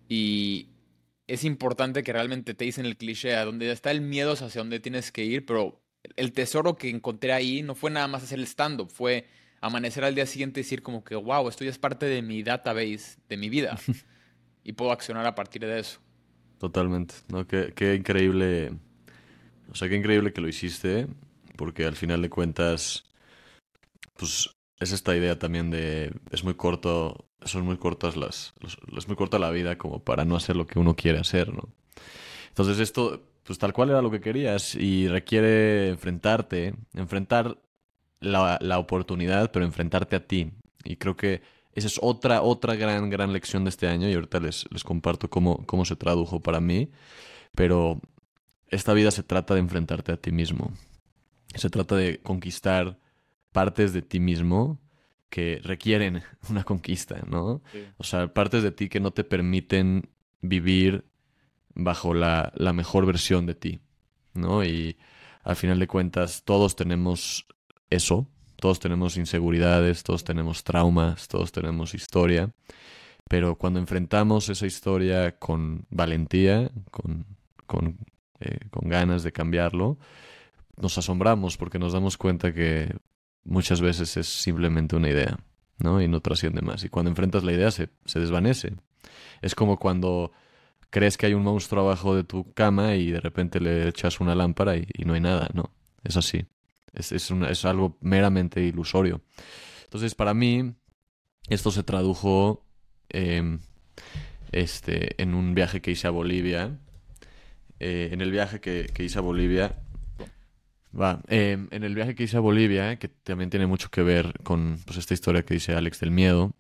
[0.10, 0.68] y
[1.28, 4.60] es importante que realmente te dicen el cliché, a donde está el miedo es hacia
[4.60, 5.80] donde tienes que ir, pero
[6.16, 9.28] el tesoro que encontré ahí no fue nada más hacer el stand-up, fue
[9.62, 12.44] amanecer al día siguiente y decir como que, wow, esto ya es parte de mi
[12.44, 13.78] database, de mi vida.
[14.64, 16.00] y puedo accionar a partir de eso.
[16.58, 17.16] Totalmente.
[17.30, 18.72] No, qué, qué increíble.
[19.72, 21.08] O sea, qué increíble que lo hiciste.
[21.60, 23.04] Porque al final de cuentas,
[24.16, 28.54] pues es esta idea también de es muy corto, son muy cortas las,
[28.96, 31.68] es muy corta la vida como para no hacer lo que uno quiere hacer, ¿no?
[32.48, 37.58] Entonces esto, pues tal cual era lo que querías y requiere enfrentarte, enfrentar
[38.22, 40.52] la, oportunidad, pero enfrentarte a ti.
[40.86, 41.42] Y creo que
[41.74, 45.30] esa es otra, otra gran, gran lección de este año y ahorita les, les comparto
[45.30, 46.90] cómo, cómo se tradujo para mí.
[47.54, 48.00] Pero
[48.70, 50.72] esta vida se trata de enfrentarte a ti mismo.
[51.56, 53.00] Se trata de conquistar
[53.52, 54.80] partes de ti mismo
[55.30, 57.62] que requieren una conquista, ¿no?
[57.98, 60.10] O sea, partes de ti que no te permiten
[60.42, 61.06] vivir
[61.74, 63.80] bajo la, la mejor versión de ti,
[64.34, 64.64] ¿no?
[64.64, 64.98] Y
[65.44, 67.48] al final de cuentas, todos tenemos
[67.90, 68.28] eso.
[68.60, 72.52] Todos tenemos inseguridades, todos tenemos traumas, todos tenemos historia.
[73.30, 77.26] Pero cuando enfrentamos esa historia con valentía, con,
[77.66, 77.98] con,
[78.40, 79.98] eh, con ganas de cambiarlo,
[80.78, 82.96] nos asombramos porque nos damos cuenta que
[83.44, 85.38] muchas veces es simplemente una idea,
[85.78, 86.02] ¿no?
[86.02, 86.84] Y no trasciende más.
[86.84, 88.74] Y cuando enfrentas la idea se, se desvanece.
[89.42, 90.32] Es como cuando
[90.90, 94.36] crees que hay un monstruo abajo de tu cama y de repente le echas una
[94.36, 95.72] lámpara y, no hay nada, ¿no?
[96.04, 96.46] Es así.
[96.94, 99.22] Es, es, algo meramente ilusorio.
[99.84, 100.74] Entonces, para mí,
[101.48, 102.66] esto se tradujo
[103.10, 103.60] em,
[104.52, 106.80] este, en un viaje que hice a Bolivia.
[107.80, 109.78] Eh, en el viaje que, hice a Bolivia.
[111.00, 114.34] Va, em, en el viaje que hice a Bolivia, que también tiene mucho que ver
[114.44, 116.54] con pues, esta historia que dice Alex del miedo.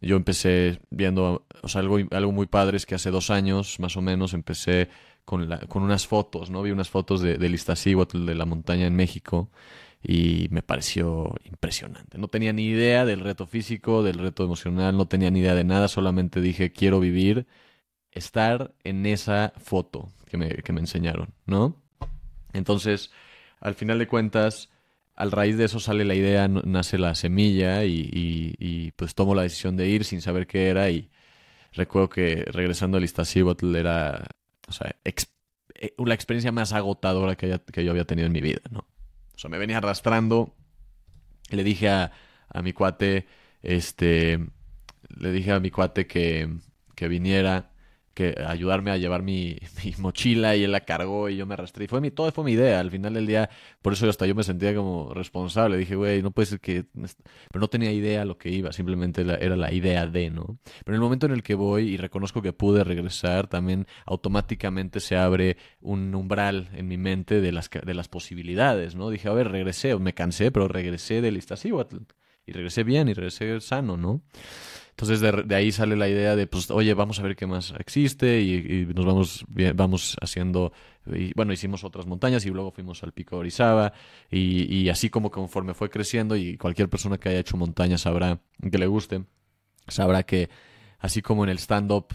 [0.00, 3.96] Yo empecé viendo, o sea, algo, algo muy padre es que hace dos años, más
[3.96, 4.88] o menos, empecé
[5.24, 6.62] con, la, con unas fotos, ¿no?
[6.62, 9.50] Vi unas fotos de, del Iztaccíhuatl, de la montaña en México,
[10.02, 12.18] y me pareció impresionante.
[12.18, 15.64] No tenía ni idea del reto físico, del reto emocional, no tenía ni idea de
[15.64, 17.46] nada, solamente dije, quiero vivir,
[18.12, 21.76] estar en esa foto que me, que me enseñaron, ¿no?
[22.52, 23.10] Entonces,
[23.60, 24.70] al final de cuentas,
[25.14, 28.10] al raíz de eso sale la idea, nace la semilla y,
[28.58, 31.10] y, pues tomo la decisión de ir sin saber qué era y
[31.72, 34.26] recuerdo que regresando al Iztaccíhuatl era
[34.68, 34.84] o
[35.74, 38.80] eh, la experiencia más agotadora que, que yo había tenido en mi vida, ¿no?
[38.80, 40.54] O sea, me venía arrastrando.
[41.50, 42.12] Le dije a,
[42.48, 43.26] a mi cuate,
[43.62, 44.38] este,
[45.08, 46.48] le dije a mi cuate que,
[46.94, 47.70] que viniera
[48.18, 49.56] que ayudarme a llevar mi,
[49.98, 51.86] mochila y él la cargó y yo me arrastré.
[51.86, 52.80] Fue mi, todo fue mi idea.
[52.80, 53.48] Al final del día,
[53.80, 55.76] por eso hasta yo me sentía como responsable.
[55.76, 56.84] Dije, güey, no puede ser que...
[56.92, 60.58] Pero no tenía idea lo que iba, simplemente era la idea de, ¿no?
[60.84, 64.98] Pero en el momento en el que voy y reconozco que pude regresar, también automáticamente
[64.98, 69.10] se abre un umbral en mi mente de las, de las posibilidades, ¿no?
[69.10, 71.98] Dije, a ver, regresé, me cansé, pero regresé del Iztaccíhuatl.
[72.46, 74.22] Y regresé bien y regresé sano, ¿no?
[75.00, 78.40] Entonces de, ahí sale la idea de, pues, oye, vamos a ver qué más existe
[78.40, 79.44] y, nos vamos,
[79.76, 80.72] vamos haciendo,
[81.06, 83.92] y, bueno, hicimos otras montañas y luego fuimos al pico de Orizaba
[84.28, 88.76] y, así como conforme fue creciendo y cualquier persona que haya hecho montaña sabrá, que
[88.76, 89.24] le guste,
[89.86, 90.50] sabrá que
[90.98, 92.06] así como en el stand-up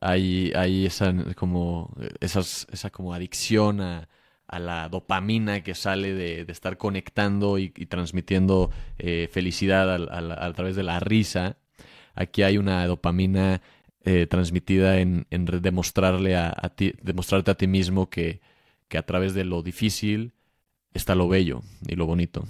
[0.00, 4.08] hay, hay esa, como, esas, esa como adicción a,
[4.48, 10.74] a la dopamina que sale de, de estar conectando y, transmitiendo eh, felicidad a, través
[10.74, 11.58] de la risa,
[12.18, 13.62] Aquí hay una dopamina
[14.04, 18.40] eh, transmitida en, demostrarle a, ti, demostrarte a ti mismo que,
[18.88, 20.32] que a través de lo difícil
[20.94, 22.44] está lo bello y lo bonito.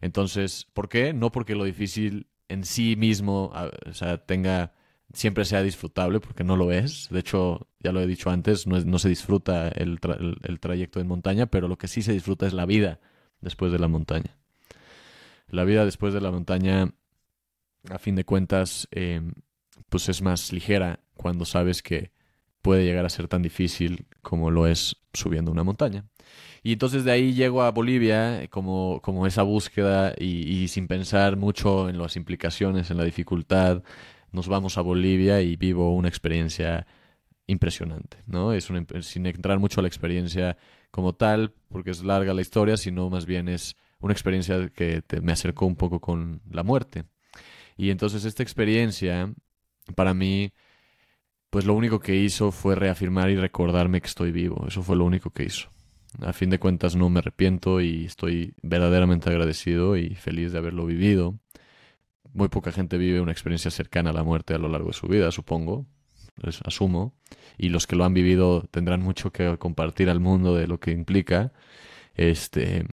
[0.00, 1.12] Entonces, ¿por qué?
[1.12, 3.52] No porque lo difícil en sí mismo
[3.86, 4.72] o sea, tenga
[5.12, 7.08] siempre sea disfrutable, porque no lo es.
[7.10, 9.98] De hecho, ya lo he dicho antes, no, no se disfruta el,
[10.42, 13.00] el, trayecto en montaña, pero lo que sí se disfruta es la vida
[13.40, 14.38] después de la montaña.
[15.48, 16.94] La vida después de la montaña
[17.90, 19.20] a fin de cuentas, eh,
[19.88, 22.10] pues es más ligera cuando sabes que
[22.62, 26.06] puede llegar a ser tan difícil como lo es subiendo una montaña.
[26.62, 31.90] Y entonces de ahí llego a Bolivia como, como esa búsqueda y, sin pensar mucho
[31.90, 33.82] en las implicaciones, en la dificultad,
[34.32, 36.86] nos vamos a Bolivia y vivo una experiencia
[37.46, 38.54] impresionante, ¿no?
[38.54, 38.70] Es
[39.02, 40.56] sin entrar mucho a la experiencia
[40.90, 45.32] como tal, porque es larga la historia, sino más bien es una experiencia que me
[45.32, 47.04] acercó un poco con la muerte.
[47.76, 49.32] Y entonces esta experiencia,
[49.94, 50.52] para mí,
[51.50, 54.64] pues lo único que hizo fue reafirmar y recordarme que estoy vivo.
[54.66, 55.68] Eso fue lo único que hizo.
[56.20, 60.86] A fin de cuentas no me arrepiento y estoy verdaderamente agradecido y feliz de haberlo
[60.86, 61.38] vivido.
[62.32, 65.06] Muy poca gente vive una experiencia cercana a la muerte a lo largo de su
[65.06, 65.86] vida, supongo.
[66.36, 67.14] Les asumo.
[67.56, 70.90] Y los que lo han vivido tendrán mucho que compartir al mundo de lo que
[70.90, 71.52] implica.
[72.14, 72.86] Este,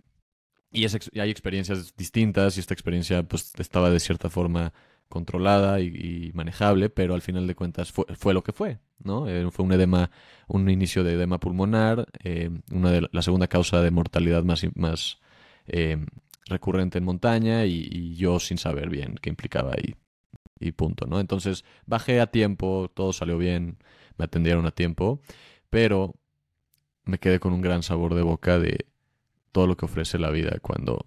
[0.72, 0.86] y,
[1.18, 4.72] hay experiencias distintas y esta experiencia pues estaba de cierta forma
[5.08, 9.28] controlada y, manejable, pero al final de cuentas fue, lo que fue, ¿no?
[9.28, 10.10] Eh, fue un edema,
[10.46, 15.18] un inicio de edema pulmonar, eh, una de la segunda causa de mortalidad más, más
[15.66, 15.98] eh,
[16.46, 19.96] recurrente en montaña y, yo sin saber bien qué implicaba y,
[20.60, 21.18] y punto, ¿no?
[21.18, 23.78] Entonces bajé a tiempo, todo salió bien,
[24.16, 25.20] me atendieron a tiempo,
[25.70, 26.14] pero
[27.04, 28.86] me quedé con un gran sabor de boca de
[29.52, 31.06] todo lo que ofrece la vida cuando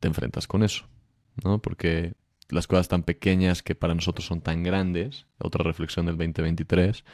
[0.00, 0.86] te enfrentas con eso,
[1.44, 1.60] ¿no?
[1.60, 2.14] Porque
[2.48, 7.04] las cosas tan pequeñas que para nosotros son tan grandes, otra reflexión del 2023,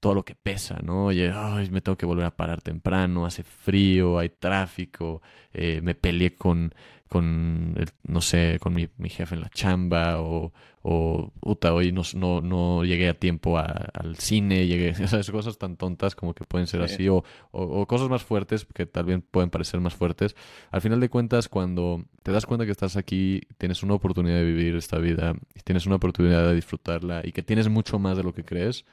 [0.00, 1.06] todo lo que pesa, ¿no?
[1.06, 5.94] Oye, ay, me tengo que volver a parar temprano, hace frío, hay tráfico, eh, me
[5.94, 6.72] peleé con,
[7.08, 12.02] con no sé, con mi, mi, jefe en la chamba, o, o puta, hoy no,
[12.14, 16.68] no, no llegué a tiempo al cine, llegué, esas cosas tan tontas como que pueden
[16.68, 20.36] ser así, o, o, cosas más fuertes que tal vez pueden parecer más fuertes.
[20.70, 24.44] Al final de cuentas, cuando te das cuenta que estás aquí, tienes una oportunidad de
[24.44, 28.22] vivir esta vida, y tienes una oportunidad de disfrutarla, y que tienes mucho más de
[28.22, 28.84] lo que crees,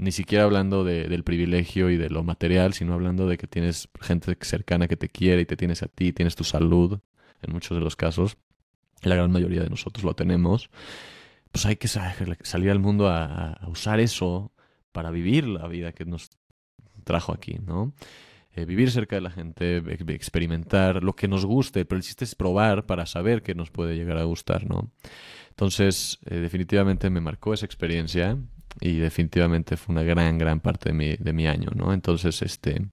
[0.00, 3.88] ni siquiera hablando de, del privilegio y de lo material, sino hablando de que tienes
[4.00, 7.00] gente cercana que te quiere y te tienes a ti, tienes tu salud,
[7.42, 8.38] en muchos de los casos,
[9.02, 10.70] la gran mayoría de nosotros lo tenemos,
[11.52, 14.52] pues hay que salir al mundo a, usar eso
[14.92, 16.30] para vivir la vida que nos
[17.04, 17.92] trajo aquí, ¿no?
[18.56, 19.76] Eh, vivir cerca de la gente,
[20.08, 23.96] experimentar lo que nos guste, pero el chiste es probar para saber qué nos puede
[23.96, 24.90] llegar a gustar, ¿no?
[25.50, 28.38] Entonces, eh, definitivamente me marcó esa experiencia
[28.80, 31.92] y definitivamente fue una gran, gran parte de mi, de mi año, ¿no?
[31.92, 32.86] Entonces, este,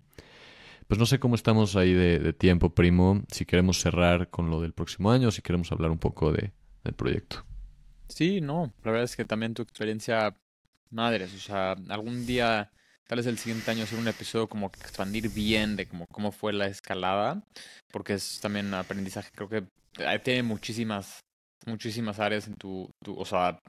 [0.88, 4.74] pues no sé cómo estamos ahí de, tiempo, primo, si queremos cerrar con lo del
[4.74, 7.46] próximo año, si queremos hablar un poco de, del proyecto.
[8.08, 10.36] Sí, no, la verdad es que también tu experiencia,
[10.90, 12.72] madres, o sea, algún día,
[13.06, 16.32] tal vez el siguiente año hacer un episodio como que expandir bien de cómo, cómo
[16.32, 17.44] fue la escalada,
[17.92, 19.64] porque es también aprendizaje, creo que
[20.24, 21.20] tiene muchísimas,
[21.66, 23.60] muchísimas áreas en tu, tu o sea,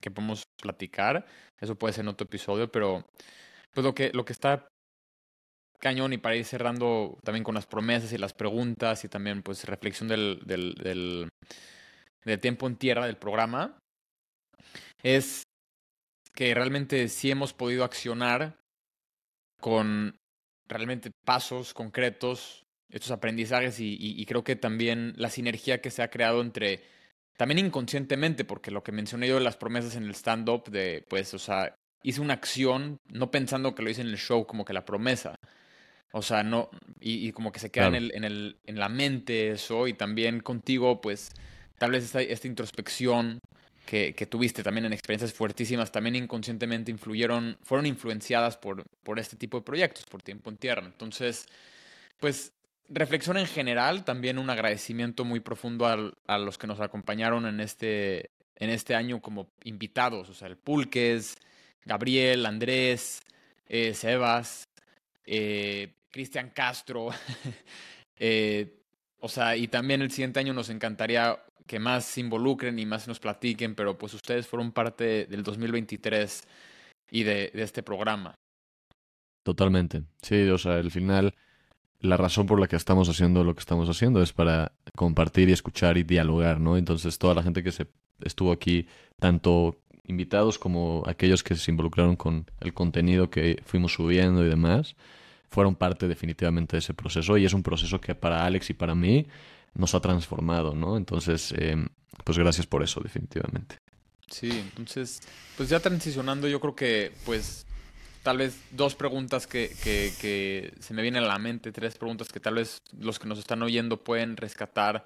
[0.00, 1.26] que podemos platicar.
[1.60, 3.06] Eso puede ser en otro episodio, pero
[3.72, 4.68] pues lo que, lo que está
[5.80, 9.64] cañón y para ir cerrando también con las promesas y las preguntas y también pues
[9.64, 11.28] reflexión del, del, del,
[12.24, 13.78] del tiempo en tierra del programa,
[15.02, 15.42] es
[16.34, 18.56] que realmente sí hemos podido accionar
[19.60, 20.16] con
[20.68, 26.40] realmente pasos concretos, estos aprendizajes y, creo que también la sinergia que se ha creado
[26.40, 26.82] entre,
[27.36, 31.34] también inconscientemente, porque lo que mencioné yo de las promesas en el stand-up, de, pues,
[31.34, 34.72] o sea, hice una acción, no pensando que lo hice en el show como que
[34.72, 35.34] la promesa.
[36.12, 36.70] O sea, no,
[37.00, 40.40] y, como que se queda en, el, en, el, en la mente eso, y también
[40.40, 41.32] contigo, pues,
[41.76, 43.40] tal vez esta, esta introspección
[43.84, 49.36] que, que, tuviste también en experiencias fuertísimas, también inconscientemente influyeron, fueron influenciadas por, por este
[49.36, 50.86] tipo de proyectos, por Tiempo en Tierra.
[50.86, 51.46] Entonces,
[52.20, 52.52] pues,
[52.88, 58.30] reflexión en general, también un agradecimiento muy profundo a los que nos acompañaron en este,
[58.56, 61.36] en este año como invitados, o sea, el Pulques,
[61.84, 63.22] Gabriel, Andrés,
[63.66, 64.64] eh, Sebas,
[65.26, 67.10] eh, Cristian Castro.
[68.16, 68.78] Eh,
[69.18, 73.08] o sea, y también el siguiente año nos encantaría que más se involucren y más
[73.08, 76.44] nos platiquen, pero pues ustedes fueron parte del 2023
[77.10, 78.36] y de, de este programa.
[79.42, 80.04] Totalmente.
[80.22, 81.34] Sí, o sea, al final
[82.00, 85.52] la razón por la que estamos haciendo lo que estamos haciendo es para compartir y
[85.52, 86.76] escuchar y dialogar, ¿no?
[86.76, 87.86] Entonces toda la gente que se
[88.20, 88.86] estuvo aquí,
[89.18, 94.96] tanto invitados como aquellos que se involucraron con el contenido que fuimos subiendo y demás,
[95.50, 98.94] fueron parte definitivamente de ese proceso y es un proceso que para Alex y para
[98.94, 99.26] mí
[99.74, 100.96] nos ha transformado, ¿no?
[100.96, 101.86] Entonces, em,
[102.24, 103.78] pues gracias por eso, definitivamente.
[104.30, 105.20] Sí, entonces,
[105.56, 107.66] pues ya transicionando, yo creo que, pues,
[108.24, 112.40] tal vez dos preguntas que, que, se me vienen a la mente, tres preguntas que
[112.40, 115.04] tal vez los que nos están oyendo pueden rescatar,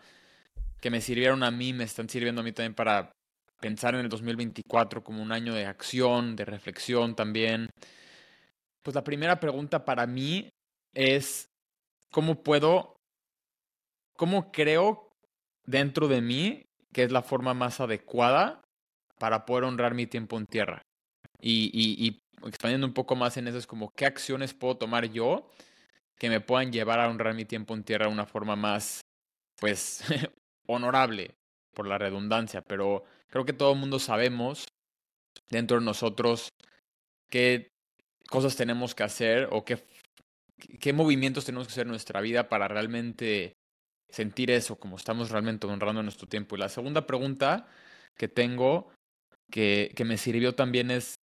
[0.81, 3.11] que me sirvieron a mí, me están sirviendo a mí también para
[3.61, 7.69] pensar en el 2024 como un año de acción, de reflexión también.
[8.85, 10.49] Pues la primera pregunta para mí
[10.95, 11.49] es,
[12.13, 12.95] ¿cómo puedo,
[14.17, 15.11] cómo creo
[15.67, 16.63] dentro de mí
[16.95, 18.63] que es la forma más adecuada
[19.19, 20.83] para poder honrar mi tiempo en tierra?
[21.41, 25.07] Y, y, y expandiendo un poco más en eso, es como, ¿qué acciones puedo tomar
[25.07, 25.51] yo
[26.19, 29.01] que me puedan llevar a honrar mi tiempo en tierra de una forma más,
[29.57, 30.03] pues,
[30.67, 31.35] honorable,
[31.75, 32.63] por la redundancia?
[32.63, 34.67] Pero creo que todo el mundo sabemos
[35.51, 36.49] dentro de nosotros
[37.31, 37.71] qué
[38.29, 39.85] cosas tenemos que hacer o qué,
[40.81, 43.55] qué movimientos tenemos que hacer en nuestra vida para realmente
[44.11, 46.57] sentir eso, como estamos realmente honrando nuestro tiempo.
[46.57, 47.67] Y la segunda pregunta
[48.17, 48.91] que tengo,
[49.51, 51.15] que, que me sirvió también es,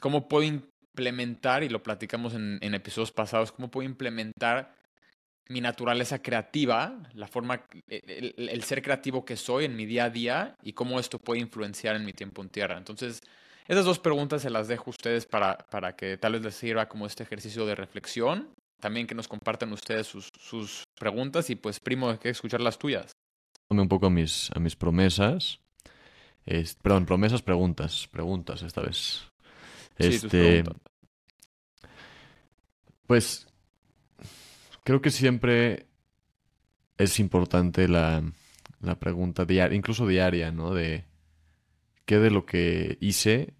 [0.00, 4.74] ¿cómo puedo implementar, y lo platicamos en, episodios pasados, cómo puedo implementar
[5.48, 10.10] mi naturaleza creativa, la forma, el, el, ser creativo que soy en mi día a
[10.10, 12.78] día y cómo esto puede influenciar en mi tiempo en tierra.
[12.78, 13.20] Entonces,
[13.66, 16.86] esas dos preguntas se las dejo a ustedes para, para que tal vez les sirva
[16.86, 18.50] como este ejercicio de reflexión.
[18.80, 22.78] También que nos compartan ustedes sus, sus preguntas y pues primo, hay que escuchar las
[22.78, 23.12] tuyas.
[23.68, 25.60] Tome un poco a mis, a mis promesas.
[26.82, 28.06] perdón, promesas, preguntas.
[28.10, 29.26] Preguntas esta vez.
[29.96, 30.64] Este,
[33.06, 33.46] pues
[34.82, 35.86] creo que siempre
[36.98, 38.22] es importante la,
[38.80, 40.74] la pregunta diaria, incluso diaria, ¿no?
[40.74, 41.04] De
[42.04, 43.54] qué de lo que hice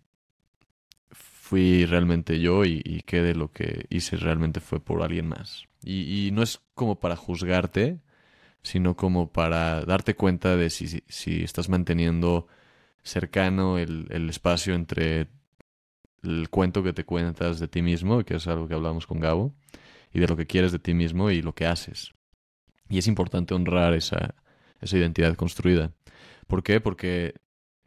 [1.10, 5.66] fui realmente yo y, qué de lo que hice realmente fue por alguien más.
[5.82, 8.00] Y, no es como para juzgarte,
[8.62, 12.46] sino como para darte cuenta de si, si, estás manteniendo
[13.02, 15.28] cercano el, el, espacio entre
[16.24, 19.54] el cuento que te cuentas de ti mismo, que es algo que hablamos con Gabo,
[20.12, 22.12] y de lo que quieres de ti mismo y lo que haces.
[22.88, 24.34] Y es importante honrar esa,
[24.80, 25.92] esa identidad construida.
[26.46, 26.80] ¿Por qué?
[26.80, 27.34] Porque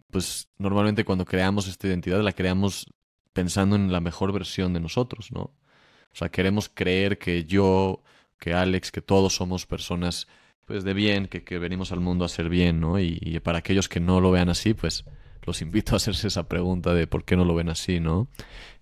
[0.09, 2.87] pues normalmente cuando creamos esta identidad la creamos
[3.33, 5.41] pensando en la mejor versión de nosotros, ¿no?
[5.41, 8.01] O sea, queremos creer que yo,
[8.39, 10.27] que Alex, que todos somos personas
[10.65, 12.99] pues de bien, que, que venimos al mundo a ser bien, ¿no?
[12.99, 15.05] Y, y, para aquellos que no lo vean así, pues
[15.47, 18.27] los invito a hacerse esa pregunta de por qué no lo ven así, ¿no?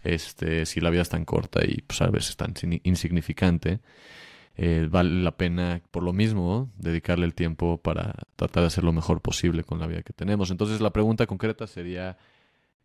[0.03, 3.79] Este, si la vida es tan corta y pues a veces tan insignificante.
[4.57, 8.93] Eh, vale la pena, por lo mismo, dedicarle el tiempo para tratar de hacer lo
[8.93, 10.49] mejor posible con la vida que tenemos.
[10.49, 12.17] Entonces, la pregunta concreta sería,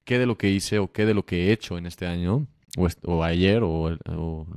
[0.05, 2.47] ¿qué de lo que hice o qué de lo que he hecho en este año,
[2.77, 3.97] o, ayer, o,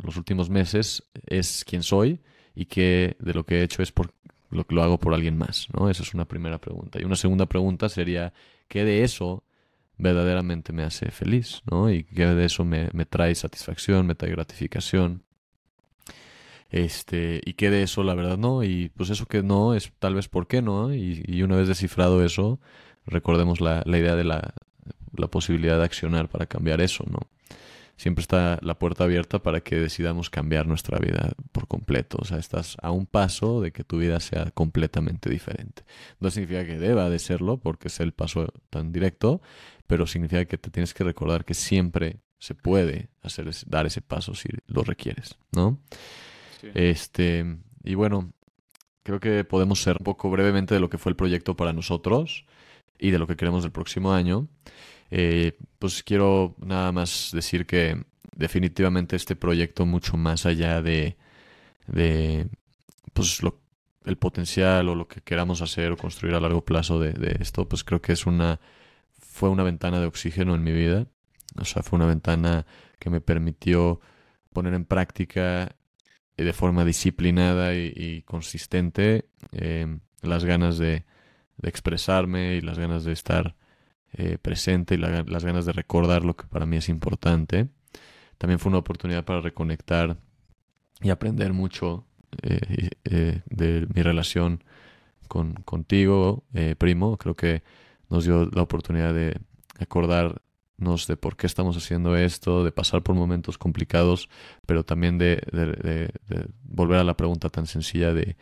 [0.04, 2.20] los últimos meses, es quien soy?
[2.56, 4.14] ¿Y qué de lo que he hecho es por
[4.54, 5.68] lo lo hago por alguien más?
[5.74, 5.90] ¿no?
[5.90, 7.00] Esa es una primera pregunta.
[7.02, 8.34] Y una segunda pregunta sería,
[8.68, 9.44] ¿qué de eso
[9.98, 11.62] verdaderamente me hace feliz?
[11.70, 11.92] ¿no?
[11.92, 15.24] ¿Y qué de eso me, me trae satisfacción, me trae gratificación?
[16.74, 20.16] Este, y que de eso la verdad no, y pues eso que no es tal
[20.16, 22.60] vez por qué no, y, y una vez descifrado eso,
[23.06, 24.56] recordemos la, la idea de la,
[25.16, 27.20] la, posibilidad de accionar para cambiar eso, ¿no?
[27.96, 32.18] Siempre está la puerta abierta para que decidamos cambiar nuestra vida por completo.
[32.20, 35.84] O sea, estás a un paso de que tu vida sea completamente diferente.
[36.20, 39.42] No significa que deba de serlo, porque es el paso tan directo,
[39.88, 44.34] pero significa que te tienes que recordar que siempre se puede hacer, dar ese paso
[44.36, 45.80] si lo requieres, ¿no?
[46.60, 46.68] Sí.
[46.74, 48.34] Este, y bueno,
[49.04, 52.46] creo que podemos ser un poco brevemente de lo que fue el proyecto para nosotros
[52.98, 54.48] y de lo que queremos del próximo año.
[55.16, 58.04] Eh, pues quiero nada más decir que
[58.36, 61.18] definitivamente este proyecto mucho más allá de,
[61.86, 62.48] de
[63.14, 63.62] pues lo,
[64.06, 67.84] el potencial o lo que queramos hacer o construir a largo plazo de, esto, pues
[67.84, 68.60] creo que es una
[69.20, 71.06] fue una ventana de oxígeno en mi vida.
[71.60, 72.66] O sea, fue una ventana
[72.98, 74.02] que me permitió
[74.52, 75.76] poner en práctica
[76.38, 81.06] de forma disciplinada y, consistente eh, las ganas de,
[81.62, 83.56] expresarme y las ganas de estar
[84.14, 87.68] eh, presente y la, las ganas de recordar lo que para mí es importante.
[88.38, 90.18] También fue una oportunidad para reconectar
[91.02, 92.06] y aprender mucho
[92.42, 94.64] eh, eh, de mi relación
[95.28, 96.44] con, contigo,
[96.78, 97.18] primo.
[97.18, 97.64] Creo que
[98.10, 99.40] nos dio la oportunidad de
[99.80, 104.30] acordarnos de por qué estamos haciendo esto, de pasar por momentos complicados,
[104.66, 108.36] pero también de, de, de, de volver a la pregunta tan sencilla de,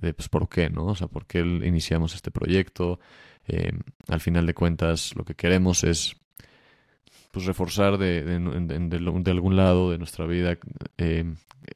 [0.00, 0.86] pues, por qué, ¿no?
[0.86, 3.00] O sea, por qué iniciamos este proyecto.
[4.08, 6.16] Al final de cuentas, lo que queremos es
[7.30, 10.58] pues reforzar de, de, algún lado de nuestra vida
[10.98, 11.24] eh,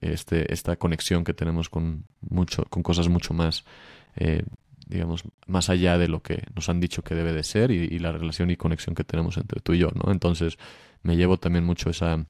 [0.00, 3.64] este, esta conexión que tenemos con, mucho, con cosas mucho más,
[4.16, 4.42] eh,
[4.86, 7.98] digamos, más allá de lo que nos han dicho que debe de ser y, y,
[8.00, 10.10] la relación y conexión que tenemos entre tú y yo, ¿no?
[10.10, 10.58] Entonces
[11.02, 12.26] me llevo también mucho esa,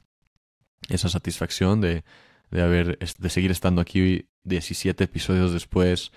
[0.90, 2.04] esa satisfacción de,
[2.50, 6.12] de, haber, de seguir estando aquí 17 episodios después,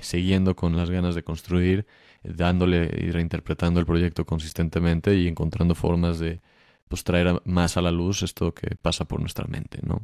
[0.00, 1.86] siguiendo con las ganas de construir
[2.22, 6.40] dándole y reinterpretando el proyecto consistentemente y encontrando formas de
[6.88, 10.02] pues traer más a la luz esto que pasa por nuestra mente, ¿no?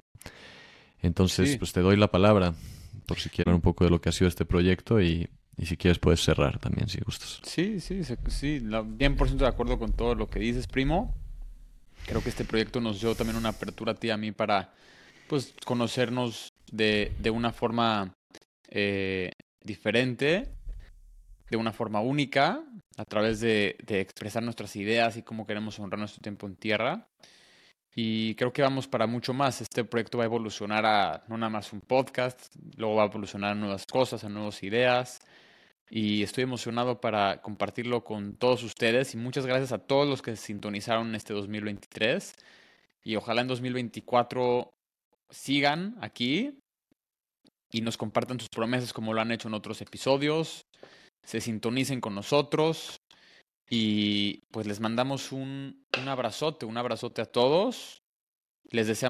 [1.00, 1.58] Entonces, sí.
[1.58, 2.54] pues te doy la palabra
[3.06, 5.76] por si quieren un poco de lo que ha sido este proyecto y, y si
[5.76, 7.40] quieres puedes cerrar también, si gustas.
[7.42, 11.14] Sí, sí, sí, 100% de acuerdo con todo lo que dices, primo.
[12.06, 14.74] Creo que este proyecto nos dio también una apertura a ti y a mí para,
[15.28, 18.14] pues, conocernos de, de una forma
[18.68, 19.30] eh,
[19.64, 20.54] diferente
[21.50, 22.62] de una forma única,
[22.96, 27.08] a través de, de, expresar nuestras ideas y cómo queremos honrar nuestro tiempo en tierra.
[27.96, 29.60] Y creo que vamos para mucho más.
[29.60, 33.52] Este proyecto va a evolucionar a no nada más un podcast, luego va a evolucionar
[33.52, 35.20] a nuevas cosas, a nuevas ideas.
[35.90, 39.14] Y estoy emocionado para compartirlo con todos ustedes.
[39.14, 42.34] Y muchas gracias a todos los que sintonizaron este 2023.
[43.04, 44.74] Y ojalá en 2024
[45.30, 46.58] sigan aquí
[47.74, 50.64] y nos compartan sus promesas como lo han hecho en otros episodios
[51.24, 53.00] se sintonicen con nosotros
[53.68, 58.02] y pues les mandamos un, un abrazote, un abrazote a todos.
[58.70, 59.02] Les deseamos